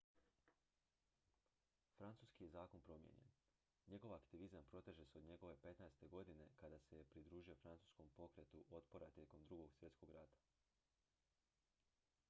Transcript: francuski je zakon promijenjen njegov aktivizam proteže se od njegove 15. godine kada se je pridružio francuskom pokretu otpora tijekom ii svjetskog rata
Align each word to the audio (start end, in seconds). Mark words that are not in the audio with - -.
francuski 1.97 2.43
je 2.43 2.49
zakon 2.53 2.81
promijenjen 2.87 3.29
njegov 3.87 4.13
aktivizam 4.15 4.63
proteže 4.71 5.05
se 5.05 5.17
od 5.21 5.25
njegove 5.25 5.55
15. 5.67 6.07
godine 6.15 6.49
kada 6.57 6.79
se 6.79 6.97
je 6.97 7.03
pridružio 7.13 7.55
francuskom 7.61 8.09
pokretu 8.17 8.65
otpora 8.69 9.11
tijekom 9.19 9.45
ii 9.51 9.69
svjetskog 9.77 10.09
rata 10.13 10.43